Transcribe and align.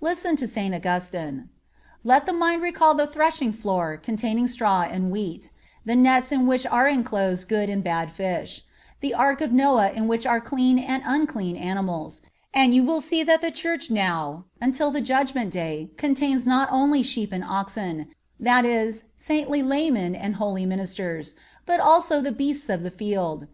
(50) 0.00 0.04
Listen 0.06 0.36
to 0.36 0.46
St. 0.46 0.74
Augustine: 0.74 1.48
"Let 2.04 2.26
the 2.26 2.34
mind 2.34 2.60
recall 2.60 2.94
the 2.94 3.06
threshing 3.06 3.52
floor 3.54 3.96
containing 3.96 4.46
straw 4.46 4.82
and 4.82 5.10
wheat; 5.10 5.50
the 5.86 5.96
nets 5.96 6.30
in 6.30 6.46
which 6.46 6.66
are 6.66 6.86
inclosed 6.86 7.48
good 7.48 7.70
and 7.70 7.82
bad 7.82 8.10
fish; 8.10 8.64
the 9.00 9.14
ark 9.14 9.40
of 9.40 9.50
Noah 9.50 9.90
in 9.90 10.06
which 10.08 10.26
were 10.26 10.42
clean 10.42 10.78
and 10.78 11.02
unclean 11.06 11.56
animals, 11.56 12.20
and 12.52 12.74
you 12.74 12.84
will 12.84 13.00
see 13.00 13.22
that 13.22 13.40
the 13.40 13.50
Church 13.50 13.86
from 13.86 13.94
now 13.96 14.44
until 14.60 14.90
the 14.90 15.00
judgment 15.00 15.50
day 15.50 15.90
contains 15.96 16.46
not 16.46 16.68
only 16.70 17.02
sheep 17.02 17.32
and 17.32 17.42
oxen—that 17.42 18.66
is, 18.66 19.04
saintly 19.16 19.62
laymen 19.62 20.14
and 20.14 20.34
holy 20.34 20.66
ministers—but 20.66 21.80
also 21.80 22.20
the 22.20 22.30
beasts 22.30 22.68
of 22.68 22.82
the 22.82 22.90
field.... 22.90 23.46